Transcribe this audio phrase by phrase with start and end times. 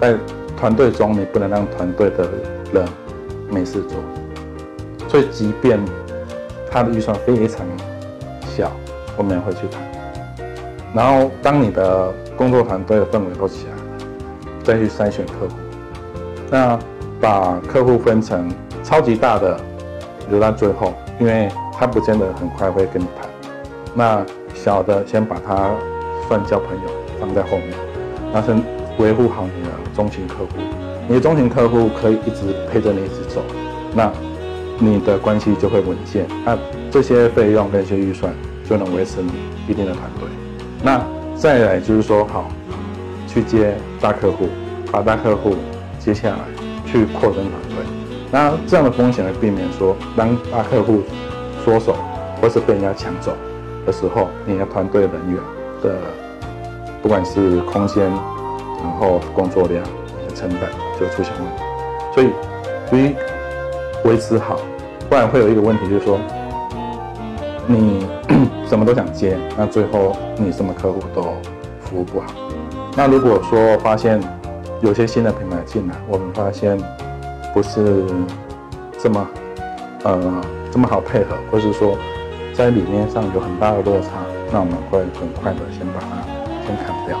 [0.00, 0.14] 在
[0.56, 2.28] 团队中你不能让团队的
[2.72, 2.86] 人
[3.50, 3.98] 没事做，
[5.08, 5.78] 所以即便
[6.70, 7.66] 他的预算非常
[8.54, 8.70] 小，
[9.16, 9.80] 我们也会去谈。
[10.94, 13.82] 然后当你的工作团队的氛围都起来了，
[14.64, 15.54] 再去筛选客户。
[16.50, 16.78] 那
[17.20, 18.50] 把客户分成
[18.82, 19.58] 超级大的
[20.30, 23.28] 留到最后，因为他不见得很快会跟你谈。
[23.94, 24.24] 那
[24.54, 25.70] 小的先把他
[26.28, 26.90] 算交朋友
[27.20, 27.74] 放在后面，
[28.32, 28.54] 那是
[28.98, 30.48] 维护好你的中型客户。
[31.08, 33.40] 你的中型客户可以一直陪着你一直走，
[33.94, 34.10] 那
[34.78, 36.26] 你的关系就会稳健。
[36.44, 36.58] 那
[36.90, 38.32] 这些费用跟一些预算
[38.68, 39.32] 就能维持你
[39.68, 40.28] 一定的团队。
[40.82, 41.00] 那
[41.36, 42.50] 再来就是说，好
[43.28, 44.48] 去接大客户，
[44.90, 45.54] 把大客户
[45.98, 46.38] 接下来
[46.84, 47.76] 去扩增团队。
[48.32, 51.02] 那这样的风险来避免说，当大客户
[51.64, 51.94] 缩手
[52.40, 53.32] 或是被人家抢走
[53.86, 55.36] 的时候，你的团队人员
[55.82, 55.96] 的
[57.00, 58.10] 不管是空间，
[58.86, 59.84] 然后工作量、
[60.32, 61.62] 成本就出现问题。
[62.14, 62.30] 所以，
[62.88, 63.16] 必须
[64.04, 64.60] 维持好，
[65.08, 66.18] 不然会有一个问题，就是说
[67.66, 68.06] 你
[68.68, 71.22] 什么都想接，那最后你什么客户都
[71.80, 72.26] 服务不好。
[72.96, 74.20] 那如果说发现
[74.80, 76.78] 有些新的品牌进来，我们发现
[77.52, 78.04] 不是
[78.98, 79.28] 这么
[80.04, 81.98] 呃这么好配合，或是说
[82.54, 84.08] 在理念上有很大的落差，
[84.52, 86.22] 那我们会很快的先把它
[86.64, 87.18] 先砍掉。